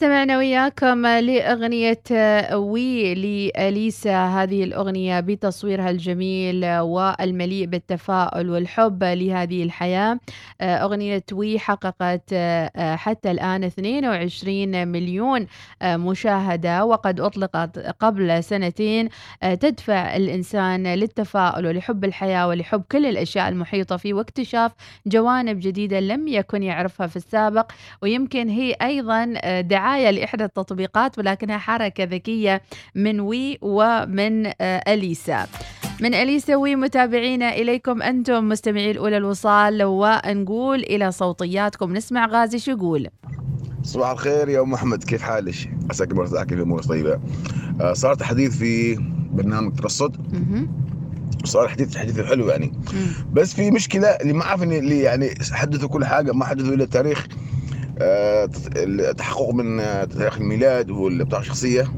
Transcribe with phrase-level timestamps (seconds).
[0.00, 2.02] استمعنا وياكم لأغنية
[2.54, 4.26] وي لأليسا.
[4.26, 10.18] هذه الأغنية بتصويرها الجميل والمليء بالتفاؤل والحب لهذه الحياة.
[10.62, 12.34] أغنية وي حققت
[12.76, 15.46] حتى الآن 22 مليون
[15.84, 19.08] مشاهدة وقد أطلقت قبل سنتين.
[19.42, 24.72] تدفع الإنسان للتفاؤل ولحب الحياة ولحب كل الأشياء المحيطة فيه واكتشاف
[25.06, 27.72] جوانب جديدة لم يكن يعرفها في السابق.
[28.02, 32.62] ويمكن هي أيضا دعاية لإحدى التطبيقات ولكنها حركة ذكية
[32.94, 35.46] من وي ومن آه، أليسا
[36.00, 42.70] من أليسا وي متابعينا إليكم أنتم مستمعي الأولى الوصال ونقول إلى صوتياتكم نسمع غازي شو
[42.70, 43.08] يقول
[43.82, 45.54] صباح الخير يا أم أحمد كيف حالك؟
[45.90, 47.20] عساك مرتاح كيف أمورك طيبة؟
[47.80, 48.98] آه صار تحديث في
[49.32, 50.16] برنامج ترصد.
[51.44, 52.72] صار حديث حديث حلو يعني.
[53.32, 57.26] بس في مشكلة اللي ما إن اللي يعني حدثوا كل حاجة ما حدثوا إلا التاريخ
[58.02, 61.92] التحقق من آه، تاريخ الميلاد والبطاقه الشخصيه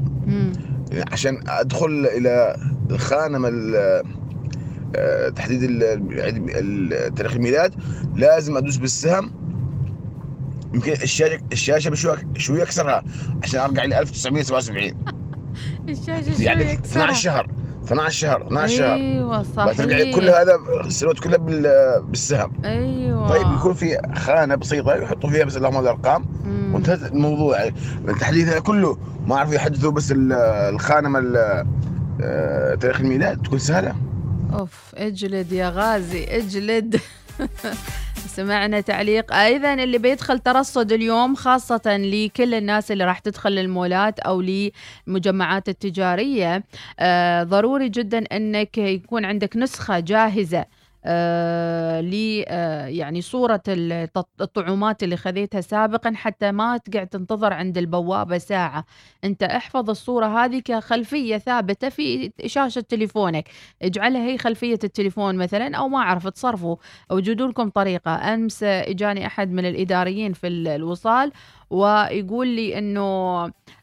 [1.11, 2.55] عشان أدخل إلى
[2.91, 4.03] الخانه ال-
[4.95, 5.59] آه، تحديد
[7.15, 7.73] تاريخ الميلاد
[8.15, 9.31] لازم أدوس بالسهم.
[10.73, 13.03] يمكن الشاشة الشاشة بشوي شوي أكسرها
[13.43, 14.93] عشان أرجع ل 1977
[15.89, 17.47] الشاشة شو يعني يكسرها 12 شهر.
[17.85, 19.73] 12 شهر 12 شهر.
[19.73, 20.15] ترجع صحيح.
[20.15, 20.55] كل هذا
[20.85, 23.29] السنوات كلها بال- بالسهم أيوة.
[23.29, 26.25] طيب يكون في خانة بسيطة يحطوا فيها بس اللهم الأرقام.
[26.73, 27.59] وانتهت الموضوع.
[27.59, 27.75] يعني
[28.07, 30.33] التحديث هذا كله ما عرفوا يحدثوا بس ال-
[30.73, 31.35] الخانة مال
[32.21, 33.95] آه، تاريخ الميلاد تكون سهلة.
[34.53, 36.99] أوف اجلد يا غازي اجلد.
[38.27, 39.33] سمعنا تعليق.
[39.33, 46.63] أيضا اللي بيدخل ترصد اليوم خاصة لكل الناس اللي راح تدخل المولات أو للمجمعات التجارية
[46.99, 50.65] آه ضروري جدا إنك يكون عندك نسخة جاهزة آه
[52.01, 58.37] ل آه يعني صورة الط- الطعومات اللي خذيتها سابقا حتى ما تقعد تنتظر عند البوابة
[58.37, 58.85] ساعة.
[59.23, 63.49] أنت احفظ الصورة هذه كخلفية ثابتة في شاشة تليفونك.
[63.81, 66.75] اجعلها هي خلفية التليفون مثلا أو ما أعرف تصرفوا
[67.11, 68.33] وجدوا لكم طريقة.
[68.33, 71.31] أمس إجاني أحد من الإداريين في ال- الوصال
[71.73, 73.03] ويقول لي إنه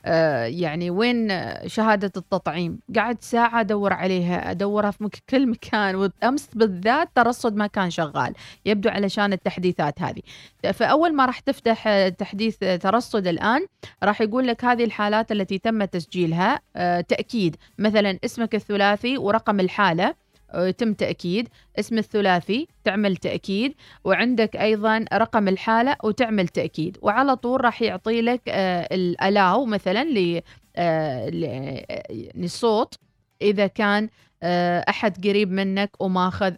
[0.04, 1.28] آه يعني وين
[1.66, 7.90] شهادة التطعيم؟ قعدت ساعة أدور عليها أدورها في كل مكان وامس بالذات ترصد ما كان
[7.90, 8.34] شغال
[8.66, 10.22] يبدو علشان التحديثات هذه.
[10.72, 13.66] فأول ما راح تفتح آه، تحديث ترصد الآن
[14.02, 17.56] راح يقول لك هذه الحالات التي تم تسجيلها آه، تأكيد.
[17.78, 20.14] مثلا اسمك الثلاثي ورقم الحالة آه،
[20.54, 21.48] يتم تأكيد.
[21.78, 23.74] اسم الثلاثي تعمل تأكيد
[24.04, 26.98] وعندك أيضا رقم الحالة وتعمل تأكيد.
[27.02, 30.04] وعلى طول راح يعطي لك آه، الألاو مثلا
[30.76, 31.82] آه، ل- آه،
[32.36, 32.94] الصوت
[33.42, 34.08] إذا كان
[34.42, 36.54] آه، أحد قريب منك وماخذ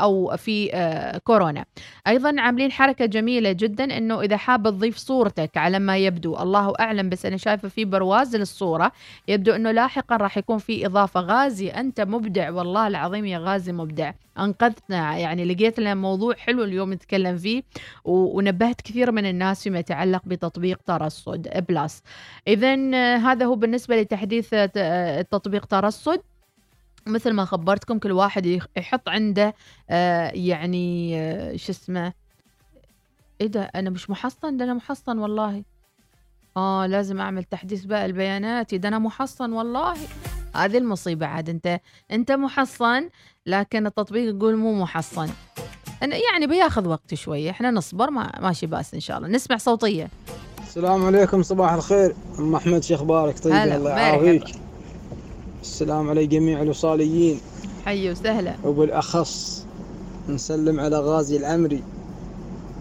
[0.00, 1.64] أو في آه، كورونا.
[2.06, 7.08] أيضا عاملين حركة جميلة جدا أنه إذا حاب تضيف صورتك على ما يبدو الله أعلم
[7.08, 8.92] بس أنا شايفة في برواز للصورة
[9.28, 11.20] يبدو أنه لاحقا راح يكون في إضافة.
[11.20, 14.12] غازي أنت مبدع والله العظيم يا غازي مبدع.
[14.38, 17.62] أنقذتنا يعني لقيت لنا موضوع حلو اليوم نتكلم فيه
[18.04, 22.02] ونبهت كثير من الناس فيما يتعلق بتطبيق ترصد بلس.
[22.48, 22.74] إذا
[23.16, 26.20] هذا هو بالنسبة لتحديث آه، آه، تطبيق ترصد
[27.06, 29.54] مثل ما خبرتكم كل واحد يحط عنده
[29.90, 32.12] آه، يعني آه، شو اسمه
[33.40, 35.62] إيه ده أنا مش محصن؟ ده أنا محصن والله.
[36.56, 39.94] آه لازم أعمل تحديث بقى البيانات ده أنا محصن والله.
[40.56, 41.80] هذه المصيبة عاد أنت
[42.10, 43.08] أنت محصن
[43.46, 45.28] لكن التطبيق يقول مو محصن.
[46.02, 49.28] أنا يعني بياخذ وقت شوية إحنا نصبر ما ماشي بأس إن شاء الله.
[49.28, 50.08] نسمع صوتية.
[50.62, 52.14] السلام عليكم صباح الخير.
[52.38, 53.90] أم أحمد شو أخبارك طيب الله.
[53.90, 54.44] يعافيك.
[55.62, 57.40] السلام على جميع الوصاليين.
[57.84, 58.54] حي وسهلا.
[58.64, 59.66] وبالأخص
[60.28, 61.82] نسلم على غازي العمري.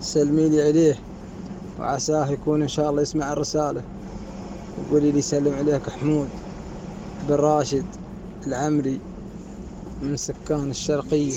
[0.02, 1.00] سلمي لي عليه.
[1.80, 3.84] وعساه يكون إن شاء الله يسمع الرسالة.
[4.78, 6.30] وقولي لي سلم عليك حمود
[7.28, 7.86] بن راشد
[8.48, 9.00] العمري
[10.02, 11.34] من سكان الشرقية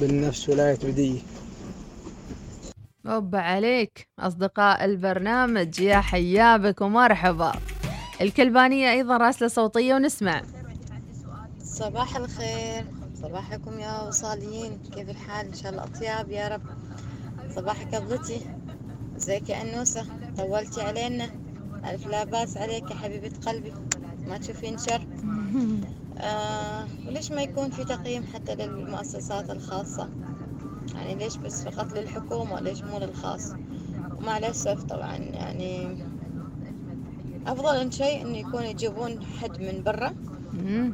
[0.00, 1.20] بالنفس ولاية بدية.
[3.06, 7.52] أوبا عليك أصدقاء البرنامج يا حيابك ومرحبا
[8.20, 10.42] الكلبانية أيضا راسلة صوتية ونسمع.
[11.64, 12.84] صباح الخير.
[13.22, 14.78] صباحكم يا وصاليين.
[14.94, 16.62] كيف الحال؟ إن شاء الله أطياب يا رب.
[17.56, 18.40] صباحك قبضتي
[19.16, 20.06] ازيك يا أنوسة.
[20.36, 21.30] طولتي علينا.
[21.84, 23.72] ألف لا باس عليك يا حبيبة قلبي.
[24.26, 25.06] ما تشوفين شر؟
[26.18, 30.08] آه وليش ما يكون في تقييم حتى للمؤسسات الخاصة؟
[30.94, 33.52] يعني ليش بس فقط للحكومة؟ ليش مو للخاص؟
[34.18, 35.98] ومع الأسف طبعا يعني
[37.52, 40.14] أفضل شيء إنه يكون يجيبون حد من برا.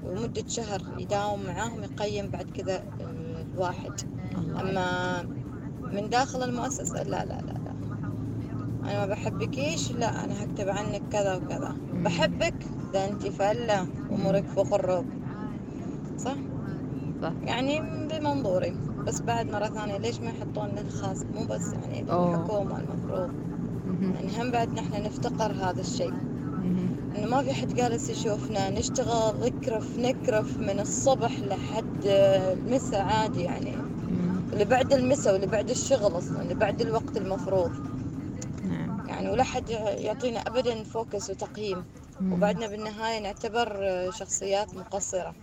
[0.03, 2.85] ومدة شهر يداوم معاهم يقيم بعد كذا
[3.55, 3.93] الواحد
[4.61, 5.23] أما
[5.93, 7.75] من داخل المؤسسة لا لا لا لا
[8.85, 12.55] أنا ما بحبكيش لا أنا هكتب عنك كذا وكذا بحبك
[12.93, 15.07] ده أنت فلة أمورك فوق الروب
[16.19, 16.35] صح؟
[17.23, 17.33] صح.
[17.47, 22.01] يعني بمنظوري بس بعد مرة ثانية ليش ما يحطون للخاص مو بس يعني.
[22.01, 23.31] الحكومة المفروض.
[24.15, 26.13] يعني هم بعد نحن نفتقر هذا الشيء.
[27.17, 33.77] انه ما في حد جالس يشوفنا نشتغل نكرف نكرف من الصبح لحد المساء عادي يعني.
[34.53, 37.73] اللي بعد المساء واللي بعد الشغل أصلا اللي بعد الوقت المفروض.
[38.65, 39.09] نعم.
[39.09, 41.85] يعني ولا حد يعطينا ابدا فوكس وتقييم.
[42.23, 43.81] وبعدنا بالنهاية نعتبر
[44.11, 45.35] شخصيات مقصرة.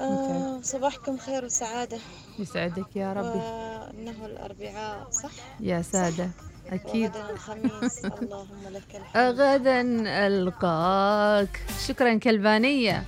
[0.00, 1.98] آه صباحكم خير وسعادة.
[2.38, 3.38] يسعدك يا ربي.
[3.38, 5.30] وإنه الأربعاء صح؟
[5.60, 6.30] يا سادة.
[6.72, 7.10] أكيد.
[7.10, 8.04] وغدا الخميس.
[8.22, 9.40] اللهم لك الحمد.
[9.40, 9.80] غدا
[10.26, 11.60] ألقاك.
[11.86, 13.02] شكرا كلبانية.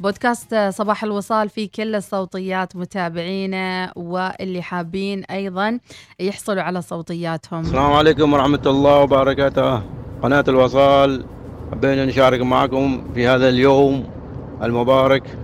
[0.00, 5.78] بودكاست صباح الوصال في كل الصوتيات متابعينا واللي حابين أيضا
[6.20, 7.60] يحصلوا على صوتياتهم.
[7.60, 9.82] السلام عليكم ورحمة الله وبركاته.
[10.22, 11.24] قناة الوصال
[11.72, 14.04] حبينا نشارك معكم في هذا اليوم
[14.62, 15.38] المبارك.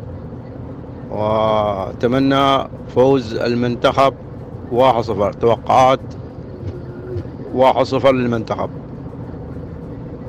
[1.11, 4.15] وأتمنى فوز المنتخب
[4.73, 6.01] 1-0 توقعات
[7.55, 8.71] 1-0 للمنتخب.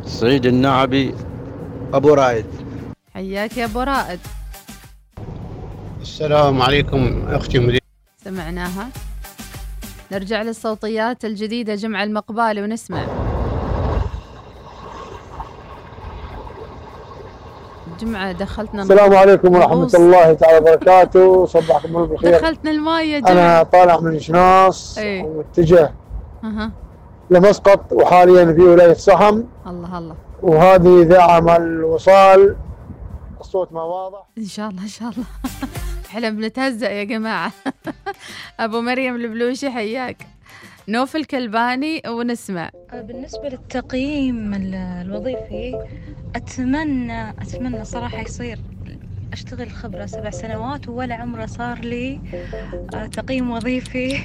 [0.05, 1.15] سعيد النعبي
[1.93, 2.45] أبو رايد
[3.13, 4.19] حياك يا أبو رائد.
[6.01, 7.79] السلام عليكم أختي مدير.
[8.23, 8.89] سمعناها.
[10.11, 13.05] نرجع للصوتيات الجديدة جمع المقبالي ونسمع.
[17.99, 19.91] جمعة دخلتنا السلام عليكم ورحمة.
[19.93, 21.45] الله تعالى وبركاته.
[21.45, 25.23] صباحكم الله بالخير دخلتنا الماء يا أنا جمعة طالع من شناص إيه.
[25.23, 25.93] ومتجه.
[27.29, 30.15] لمسقط وحاليا في ولاية صحم الله الله.
[30.41, 32.55] وهذه إذاعة مال الوصال
[33.41, 34.23] الصوت ما واضح.
[34.37, 35.23] إن شاء الله إن شاء الله.
[36.09, 37.51] إحنا بنتهزأ يا جماعة.
[38.59, 40.27] أبو مريم البلوشي حياك.
[40.87, 42.69] نوف الكلباني ونسمع.
[42.93, 45.85] بالنسبة للتقييم ال- الوظيفي
[46.35, 48.59] أتمنى أتمنى صراحة يصير
[49.39, 52.19] أشتغل خبرة سبع سنوات ولا عمره صار لي
[52.93, 54.19] آه، تقييم وظيفي.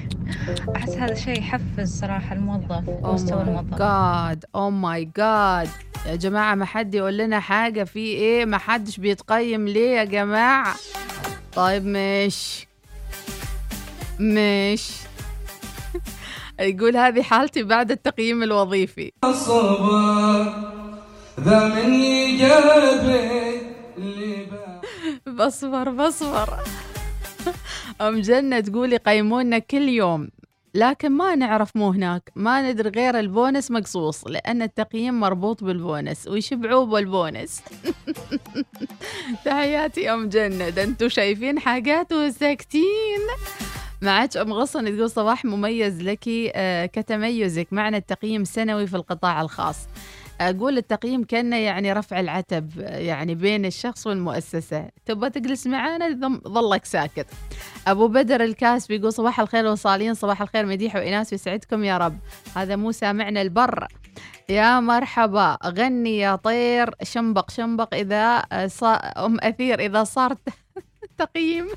[0.76, 3.78] أحس هذا شيء يحفز صراحة الموظف ومستوى الموظف.
[3.78, 5.68] جاد أو ماي جاد
[6.06, 10.74] يا جماعة ما حد يقول لنا حاجة في إيه؟ ما حدش بيتقيم ليه يا جماعة؟
[11.54, 12.68] طيب ماشي.
[14.18, 14.94] ماشي.
[16.60, 19.12] يقول هذه حالتي بعد التقييم الوظيفي.
[19.24, 20.44] الصبر
[21.40, 21.94] ذا من
[25.34, 26.48] بصبر بصبر.
[28.00, 30.28] أم جنة تقول يقيمونا كل يوم
[30.74, 32.30] لكن ما نعرف مو هناك.
[32.36, 36.28] ما ندري غير البونس مقصوص لأن التقييم مربوط بالبونس.
[36.28, 37.62] ويشبعوه بالبونس
[39.44, 40.68] تحياتي أم جنة.
[40.68, 43.20] ده أنتوا شايفين حاجات وساكتين
[44.02, 47.66] معك أم غصن تقول صباح مميز لك آه، كتميزك.
[47.72, 49.76] معنى التقييم سنوي في القطاع الخاص.
[50.40, 54.88] أقول التقييم كأنه يعني رفع العتب يعني بين الشخص والمؤسسة.
[55.06, 57.26] تبغى تجلس معانا؟ ظلك ساكت.
[57.86, 62.18] أبو بدر الكاس بيقول صباح الخير وصالين صباح الخير مديح وإناس يسعدكم يا رب.
[62.56, 63.86] هذا مو سامعنا البر.
[64.48, 66.90] يا مرحبا غني يا طير.
[67.02, 68.94] شنبق شنبق إذا آه، صا...
[68.94, 70.34] أم أثير إذا صار
[71.18, 71.68] تقييم.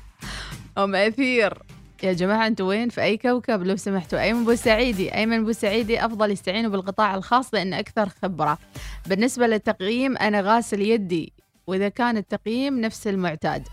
[0.78, 1.62] أم أثير.
[2.02, 6.70] يا جماعة أنتوا وين؟ في أي كوكب؟ لو سمحتوا أيمن بوسعيدي أيمن بوسعيدي أفضل يستعينوا
[6.70, 8.58] بالقطاع الخاص لأن أكثر خبرة.
[9.06, 11.32] بالنسبة للتقييم أنا غاسل يدي.
[11.66, 13.68] وإذا كان التقييم نفس المعتاد.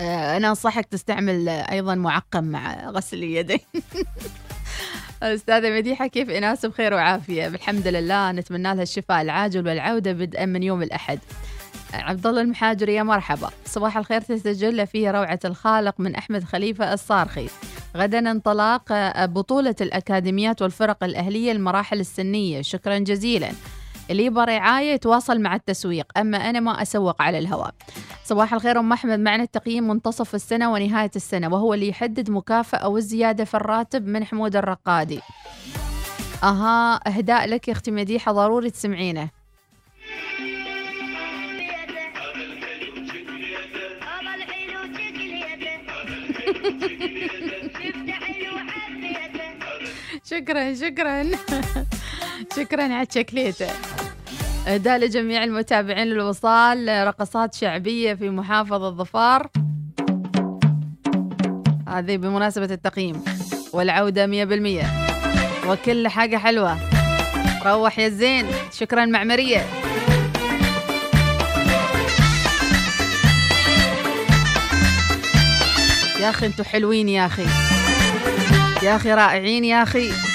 [0.00, 3.58] آه، أنا أنصحك تستعمل آه، أيضا معقم مع غسل اليدين.
[5.22, 10.62] أستاذة مديحة كيف إناس بخير وعافية؟ بالحمد لله نتمنى لها الشفاء العاجل والعودة بدءا من
[10.62, 11.18] يوم الأحد.
[11.94, 13.50] عبد الله المحاجري يا مرحبا.
[13.64, 17.48] صباح الخير تسجل فيه روعة الخالق من أحمد خليفة الصارخي.
[17.96, 18.92] غدا انطلاق
[19.24, 22.62] بطولة الأكاديميات والفرق الأهلية المراحل السنية.
[22.62, 23.50] شكرا جزيلا.
[24.10, 27.74] اللي يبغى رعاية يتواصل مع التسويق أما أنا ما أسوق على الهواء.
[28.24, 29.18] صباح الخير أم أحمد.
[29.18, 34.56] معنا التقييم منتصف السنة ونهاية السنة وهو اللي يحدد مكافأة والزيادة في الراتب من حمود
[34.56, 35.20] الرقادي.
[36.42, 39.28] أها إهداء لك يا أختي مديحة ضروري تسمعينه.
[50.34, 51.24] شكرا شكرا.
[52.56, 53.66] شكرا على الشكليته
[54.68, 59.50] إهداء لجميع المتابعين للوصال رقصات شعبية في محافظة ظفار
[61.88, 63.24] هذه بمناسبة التقييم
[64.26, 64.86] مية بالمية.
[65.68, 66.78] وكل حاجة حلوة.
[67.66, 68.46] روح يا زين.
[68.72, 69.66] شكرا معمرية.
[76.20, 77.73] يا أخي أنتوا حلوين يا أخي.
[78.84, 80.33] يا أخي رائعين يا أخي.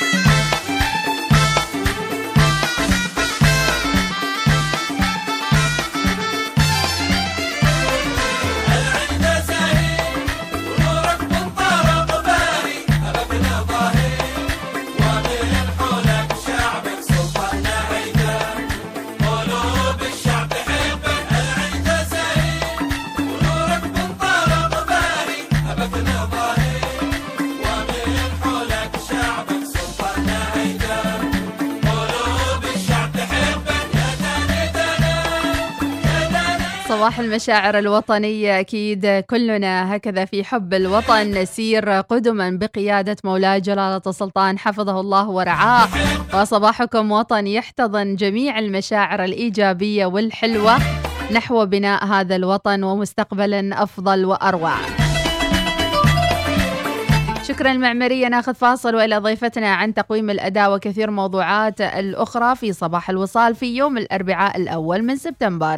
[37.00, 41.32] صباح المشاعر الوطنية أكيد كلنا هكذا في حب الوطن.
[41.32, 45.88] نسير قدما بقيادة مولاي جلالة السلطان حفظه الله ورعاه.
[46.34, 50.78] وصباحكم وطن يحتضن جميع المشاعر الإيجابية والحلوة
[51.32, 54.76] نحو بناء هذا الوطن ومستقبلا أفضل وأروع.
[57.48, 63.56] شكرا المعمرية ناخذ فاصل وإلى ضيفتنا عن تقويم الأداء وكثير موضوعات الأخرى في صباح الوصال
[63.56, 65.76] في يوم الأربعاء الأول من سبتمبر.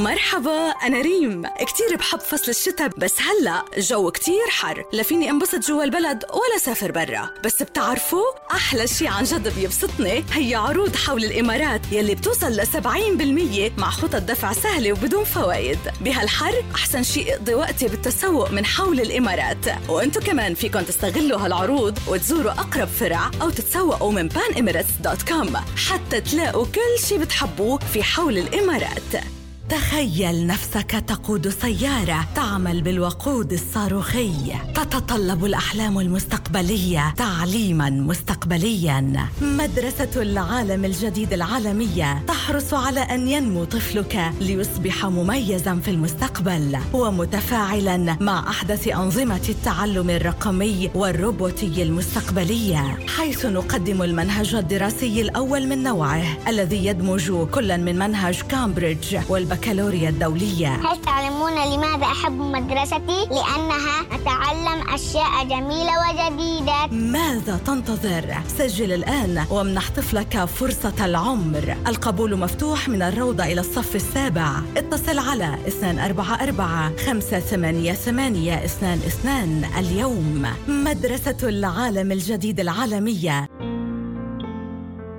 [0.00, 1.46] مرحبا أنا ريم.
[1.46, 4.84] كتير بحب فصل الشتاء بس هلأ جو كتير حر.
[4.92, 7.30] لا فيني انبسط جوا البلد ولا سافر برا.
[7.44, 13.78] بس بتعرفوا أحلى شي عن جد بيبسطني هي عروض حول الإمارات يلي بتوصل ل 70%
[13.78, 19.66] مع خطط دفع سهلة وبدون فوائد بهالحر أحسن شي اقضي وقتي بالتسوق من حول الإمارات.
[19.88, 25.56] وأنتو كمان فيكن تستغلوا هالعروض وتزوروا أقرب فرع أو تتسوقوا من panemirates.com
[25.88, 29.39] حتى تلاقوا كل شي بتحبوه في حول الإمارات.
[29.70, 34.32] تخيل نفسك تقود سيارة تعمل بالوقود الصاروخي.
[34.74, 39.26] تتطلب الأحلام المستقبلية تعليما مستقبليا.
[39.42, 48.50] مدرسة العالم الجديد العالمية تحرص على أن ينمو طفلك ليصبح مميزا في المستقبل ومتفاعلا مع
[48.50, 52.98] أحدث أنظمة التعلم الرقمي والروبوتي المستقبلية.
[53.16, 59.16] حيث نقدم المنهج الدراسي الأول من نوعه الذي يدمج كلا من منهج كامبريدج
[59.60, 60.74] والبكالوريا الدولية.
[60.74, 66.86] هل تعلمون لماذا أحب مدرستي؟ لأنها أتعلم أشياء جميلة وجديدة.
[66.86, 71.76] ماذا تنتظر؟ سجل الآن وامنح طفلك فرصة العمر.
[71.86, 74.50] القبول مفتوح من الروضة إلى الصف السابع.
[74.76, 83.48] اتصل على 244 588 22 اليوم مدرسة العالم الجديد العالمية.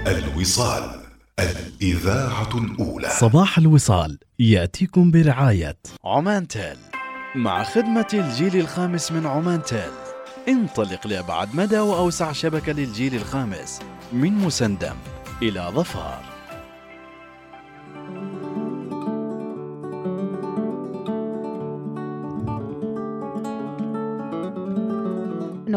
[0.07, 1.01] الوصال
[1.41, 3.09] الإذاعة الأولى.
[3.21, 5.77] صباح الوصال يأتيكم برعاية.
[6.05, 6.77] عمان تيل.
[7.35, 9.93] مع خدمة الجيل الخامس من عمان تيل.
[10.49, 13.81] انطلق لأبعد مدى وأوسع شبكة للجيل الخامس.
[14.13, 14.97] من مسندم
[15.43, 16.36] إلى ظفار.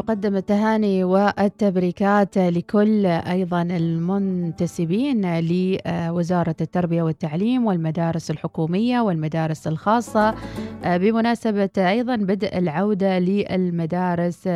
[0.09, 10.35] نقدم التهاني والتبريكات لكل أيضا المنتسبين لوزارة التربية والتعليم والمدارس الحكومية والمدارس الخاصة
[10.85, 14.49] بمناسبة أيضا بدء العودة للمدارس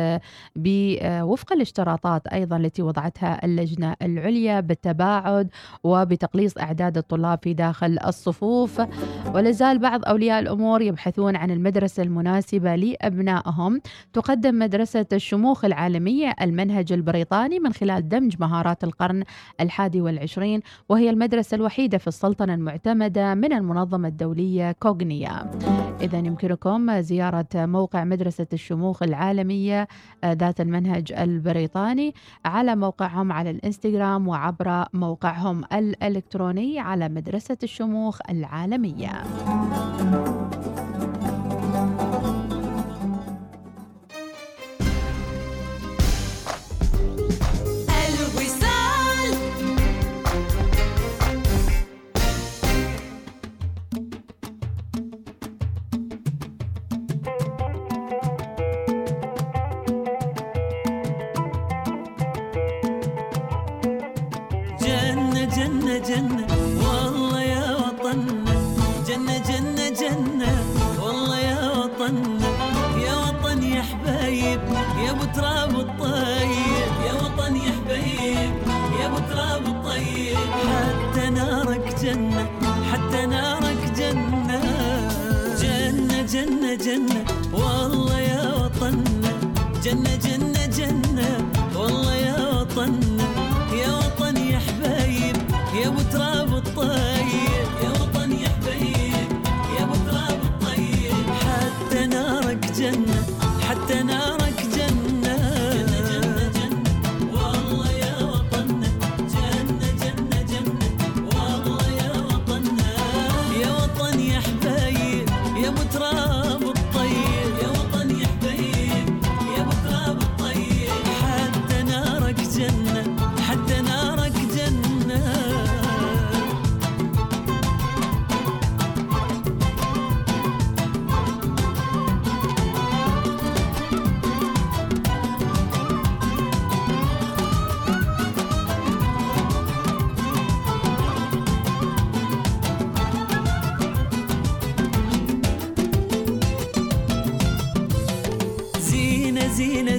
[1.22, 5.48] وفق الاشتراطات أيضا التي وضعتها اللجنة العليا بالتباعد
[5.84, 8.82] وبتقليص أعداد الطلاب في داخل الصفوف.
[9.34, 13.80] ولازال بعض أولياء الأمور يبحثون عن المدرسة المناسبة لأبنائهم.
[14.12, 15.06] تقدم مدرسة
[15.44, 19.24] الشموخ العالمية المنهج البريطاني من خلال دمج مهارات القرن
[19.60, 25.50] الحادي والعشرين وهي المدرسة الوحيدة في السلطنة المعتمدة من المنظمة الدولية كوغنيا
[26.00, 29.88] إذا يمكنكم زيارة موقع مدرسة الشموخ العالمية
[30.24, 39.12] ذات المنهج البريطاني على موقعهم على الإنستغرام وعبر موقعهم الإلكتروني على مدرسة الشموخ العالمية.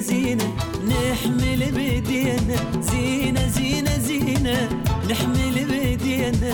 [0.00, 0.52] زينة
[0.88, 4.68] نحمل بيدينا زينة زينة زينة
[5.10, 6.52] نحمل بيدينا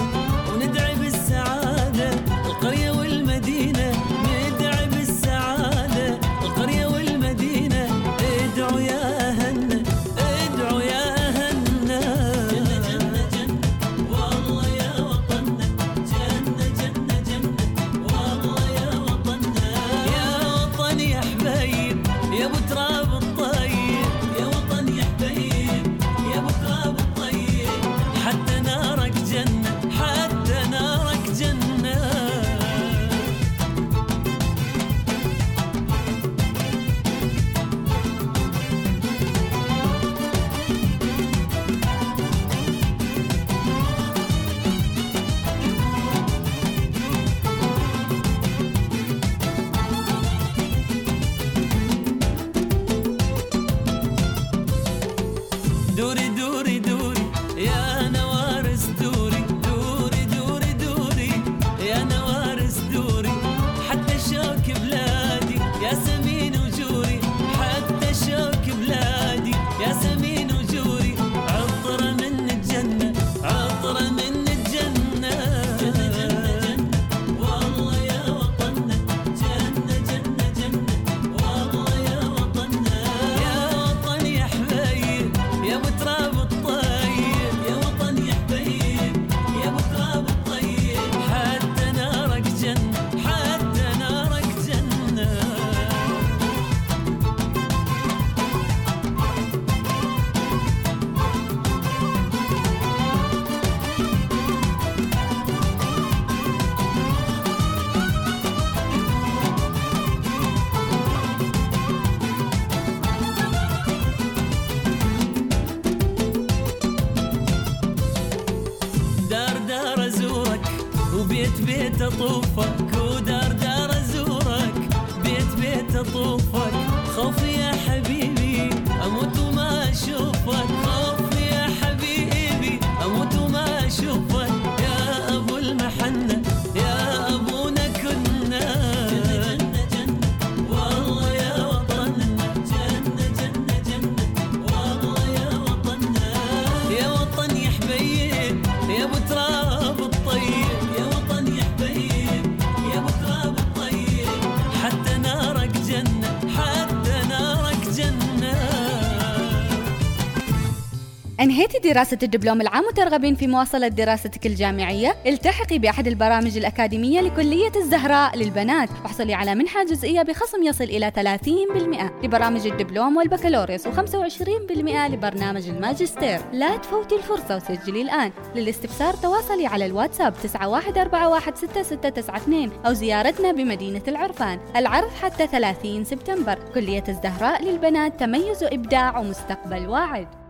[161.62, 168.38] أنهيتي دراسة الدبلوم العام وترغبين في مواصلة دراستك الجامعية؟ التحقي بأحد البرامج الأكاديمية لكلية الزهراء
[168.38, 168.88] للبنات.
[169.02, 176.40] واحصلي على منحة جزئية بخصم يصل إلى 30% لبرامج الدبلوم والبكالوريوس و25% لبرنامج الماجستير.
[176.52, 178.32] لا تفوتي الفرصة وسجلي الآن.
[178.54, 184.60] للاستفسار تواصلي على الواتساب 91416692 أو زيارتنا بمدينة العرفان.
[184.76, 186.58] العرض حتى 30 سبتمبر.
[186.74, 190.41] كلية الزهراء للبنات تميز وإبداع ومستقبل واعد.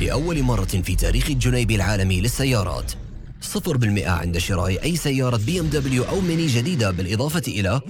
[0.00, 2.92] لأول مرة في تاريخ الجنيبي العالمية للسيارات.
[3.40, 7.80] صفر بالمئة عند شراء أي سيارة BMW أو ميني جديدة بالإضافة إلى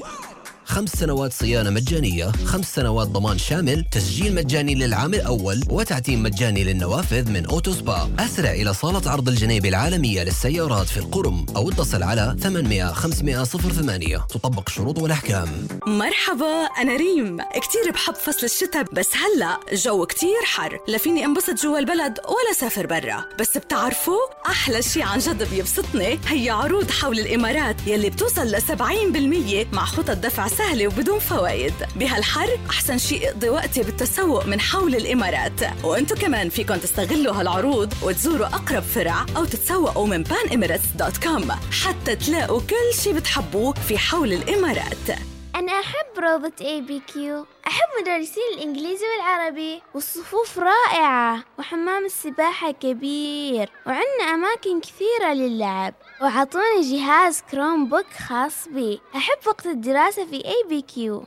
[0.66, 7.30] خمس سنوات صيانة مجانية خمس سنوات ضمان شامل تسجيل مجاني للعام الأول وتعتيم مجاني للنوافذ
[7.30, 8.10] من Auto Spa.
[8.18, 14.26] أسرع إلى صالة عرض الجنيبي العالمية للسيارات في القرم أو اتصل على 800 500 08
[14.28, 15.68] تطبق الشروط والأحكام.
[15.86, 17.38] مرحبا أنا ريم.
[17.40, 20.78] كتير بحب فصل الشتاء بس هلأ جو كتير حر.
[20.88, 23.24] لا فيني انبسط جوا البلد ولا سافر برا.
[23.40, 29.74] بس بتعرفوا أحلى شي عن جد بيبسطني هي عروض حول الإمارات يلي بتوصل ل 70%
[29.74, 35.84] مع خطط دفع سهلة وبدون فوائد بهالحر أحسن شي اقضي وقتي بالتسوق من حول الإمارات.
[35.84, 41.52] وأنتو كمان فيكن تستغلوا هالعروض وتزوروا أقرب فرع أو تتسوقوا من panemirates.com
[41.84, 45.18] حتى تلاقوا كل شي بتحبوه في حول الإمارات.
[45.54, 49.82] أنا أحب روضة ABQ أحب مدرسين الإنجليزي والعربي.
[49.94, 51.44] والصفوف رائعة.
[51.58, 53.70] وحمام السباحة كبير.
[53.86, 55.94] وعندنا أماكن كثيرة للعب.
[56.22, 59.00] وعطوني جهاز Chromebook خاص بي.
[59.16, 61.24] أحب وقت الدراسة في ABQ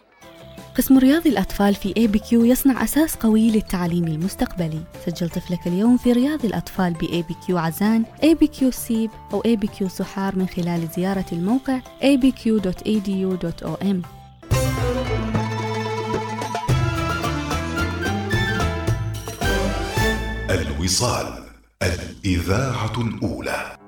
[0.78, 4.84] قسم رياض الأطفال في ABQ يصنع أساس قوي للتعليم المستقبلي.
[5.06, 9.41] سجل طفلك اليوم في رياض الأطفال بأي بي كيو عزان اي بي كيو سيب أو
[9.45, 12.49] اي بي كيو سحار من خلال زيارة الموقع abq.edu.om
[20.49, 21.43] الوصال
[21.84, 23.79] الإذاعة الأولى.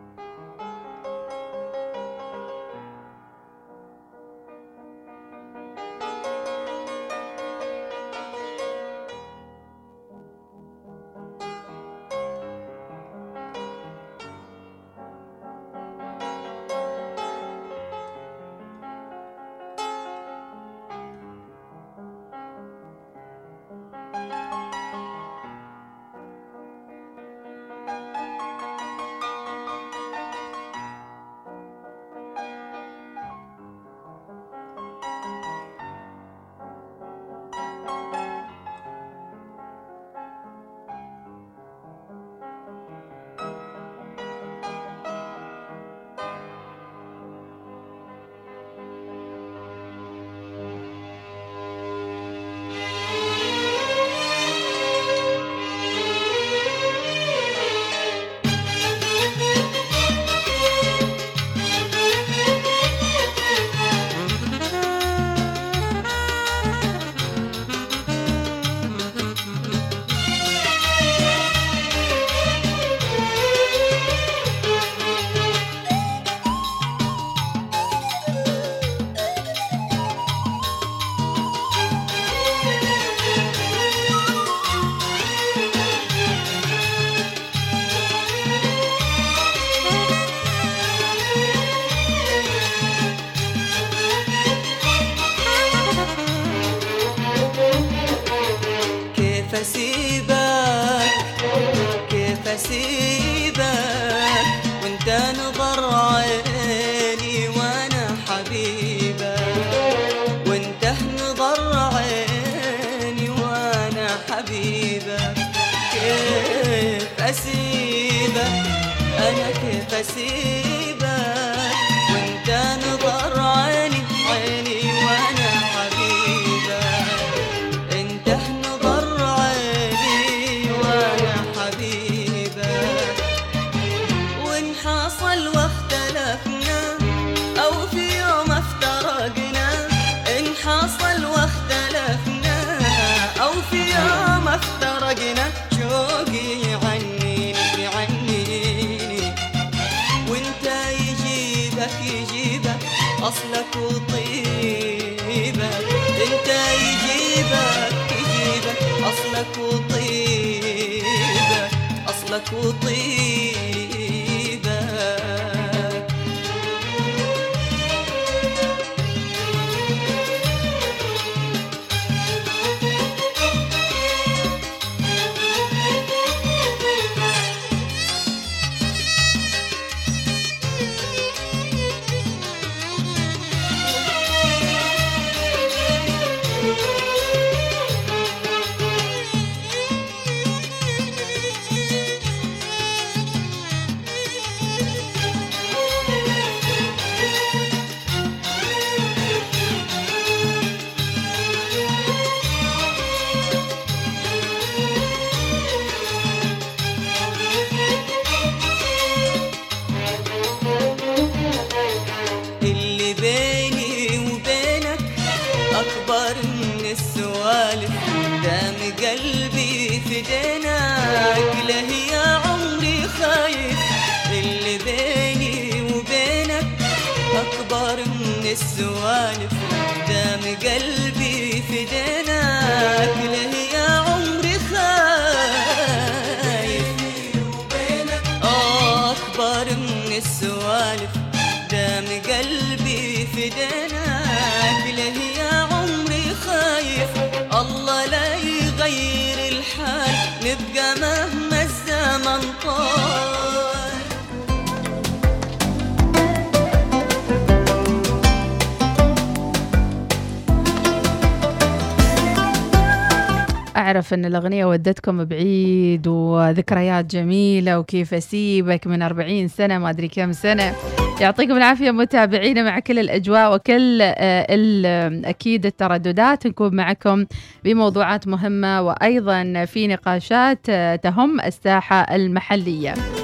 [264.31, 270.73] الأغنية ودتكم بعيد وذكريات جميلة وكيف أسيبك من 40 سنة ما أدري كم سنة.
[271.21, 276.47] يعطيكم العافية متابعينا مع كل الأجواء وكل آه، ال- أكيد الترددات.
[276.47, 277.25] نكون معكم
[277.63, 282.89] بموضوعات مهمة وأيضا في نقاشات آه، تهم الساحة المحلية.
[282.91, 283.20] آه،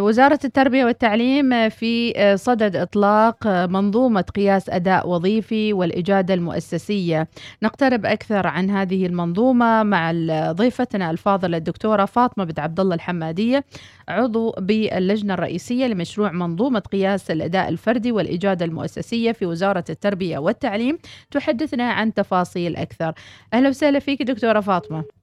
[0.00, 7.28] وزارة التربية والتعليم آه، في آه، صدد إطلاق آه، منظومة قياس أداء وظيفي والإجادة المؤسسية.
[7.62, 10.12] نقترب أكثر عن هذه المنظومة مع
[10.52, 13.64] ضيفتنا الفاضلة الدكتورة فاطمة بنت عبد الله الحمادية
[14.08, 20.98] عضو باللجنة الرئيسية لمشروع منظومة قياس الأداء الفردي والإجادة المؤسسية في وزارة التربية والتعليم.
[21.30, 23.12] تحدثنا عن تفاصيل أكثر.
[23.54, 25.19] أهلا وسهلا فيك دكتورة فاطمة.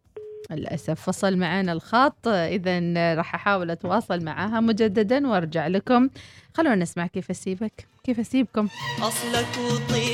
[0.55, 1.01] للأسف.
[1.01, 2.27] فصل معنا الخط.
[2.27, 2.79] إذا
[3.15, 6.09] راح أحاول أتواصل معها مجددا وأرجع لكم.
[6.53, 7.87] خلونا نسمع كيف أسيبك.
[8.03, 8.67] كيف أسيبكم؟
[8.99, 10.07] أصلك وطيبك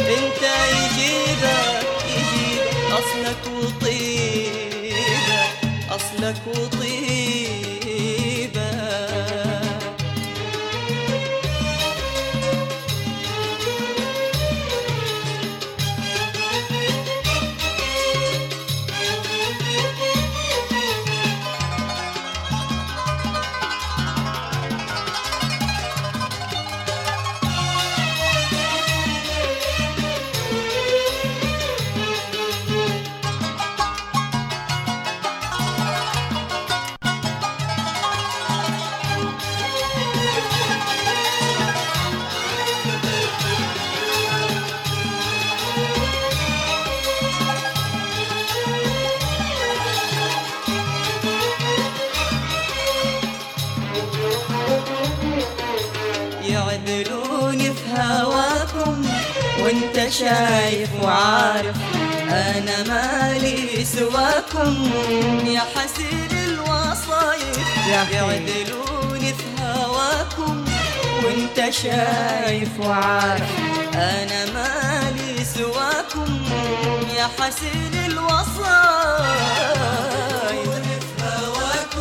[0.00, 0.42] أنت
[0.74, 5.50] يجيبك يجيبك أصلك وطيبك
[5.90, 6.77] أصلك وطيبك
[60.18, 61.76] شايف وعارف.
[62.30, 64.90] أنا مالي سواكم
[65.46, 67.58] يا حسين الوصايف.
[67.90, 70.64] يعذلوني في هواكم
[71.24, 73.50] وأنت شايف وعارف.
[73.94, 76.30] أنا مالي سواكم
[77.18, 78.68] يا حسين الوصايف.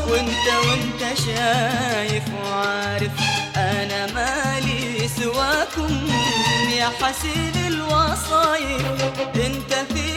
[0.08, 3.12] وأنت وأنت شايف وعارف.
[3.56, 4.67] أنا مالي
[5.18, 6.08] سواكم
[6.78, 8.86] يا حسين الوصايف
[9.36, 10.08] انت في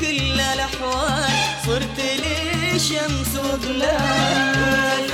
[0.00, 1.30] كل الأحوال
[1.66, 5.10] صرت لي شمس وظلال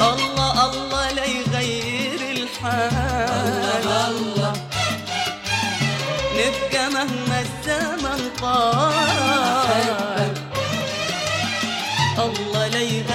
[0.00, 3.86] الله الله لا يغير الحال.
[4.08, 4.52] الله
[6.36, 10.15] نبقى مهما الزمن طال.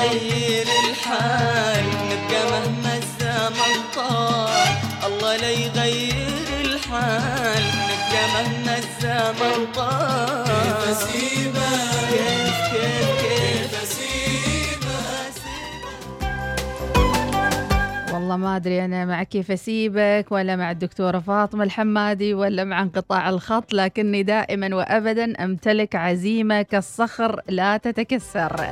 [0.02, 4.68] لا يغير الحال نبقى مهما الزمن طال.
[5.08, 10.46] الله لا يغير الحال الحال نبقى مهما الزمن طال.
[10.46, 14.84] كيف اسيبك كيف كيف كيف
[15.24, 15.44] اسيبك
[18.14, 23.30] والله ما أدري أنا مع كيف أسيبك ولا مع الدكتورة فاطمة الحمادي ولا مع انقطاع
[23.30, 28.70] الخط لكني دائما وابدا أمتلك عزيمة كالصخر لا تتكسر.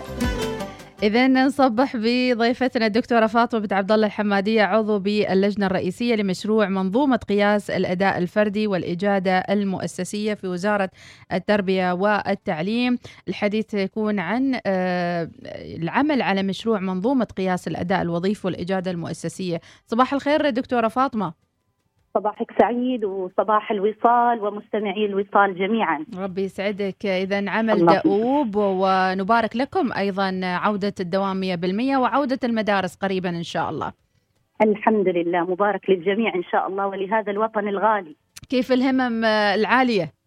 [1.04, 7.70] إذا نصبح بضيفتنا الدكتورة فاطمة بنت عبد الله الحمادية عضو باللجنة الرئيسية لمشروع منظومة قياس
[7.70, 10.90] الأداء الفردي والإجادة المؤسسية في وزارة
[11.34, 12.98] التربية والتعليم.
[13.28, 19.62] الحديث يكون عن آه، العمل على مشروع منظومة قياس الأداء الوظيفي والإجادة المؤسسية.
[19.88, 21.49] صباح الخير دكتورة فاطمة.
[22.14, 26.06] صباحك سعيد وصباح الوصال ومستمعي الوصال جميعا.
[26.18, 27.06] ربي يسعدك.
[27.06, 33.92] إذا عمل دؤوب ونبارك لكم أيضا عودة الدوام 100% وعودة المدارس قريبا إن شاء الله.
[34.62, 35.44] الحمد لله.
[35.44, 38.16] مبارك للجميع إن شاء الله ولهذا الوطن الغالي.
[38.50, 40.19] كيف الهمم العالية؟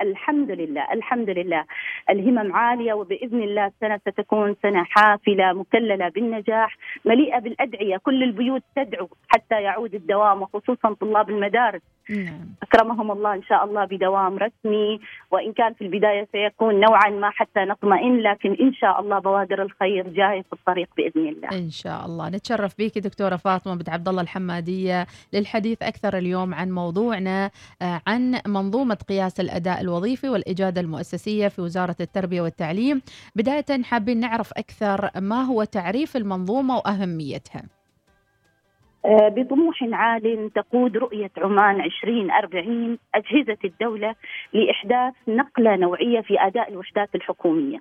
[0.00, 1.64] الحمد لله الحمد لله.
[2.10, 7.96] الهمم عالية وبإذن الله السنة ستكون سنة حافلة مكللة بالنجاح مليئة بالأدعية.
[7.96, 11.82] كل البيوت تدعو حتى يعود الدوام وخصوصا طلاب المدارس.
[12.10, 12.48] نعم.
[12.62, 17.60] أكرمهم الله إن شاء الله بدوام رسمي وإن كان في البداية سيكون نوعا ما حتى
[17.60, 21.48] نطمئن لكن إن شاء الله بوادر الخير جاية في الطريق بإذن الله.
[21.52, 22.28] إن شاء الله.
[22.28, 27.50] نتشرف بك دكتورة فاطمة بنت عبد الله الحمادية للحديث أكثر اليوم عن موضوعنا
[27.82, 33.02] آه، عن منظومة قياس الأداء الوظيفي والإجادة المؤسسية في وزارة التربية والتعليم.
[33.36, 37.62] بداية حابين نعرف أكثر ما هو تعريف المنظومة وأهميتها.
[39.04, 44.14] آه، بطموح عال تقود رؤية عمان 2040 أجهزة الدولة
[44.52, 47.78] لإحداث نقلة نوعية في أداء الوحدات الحكومية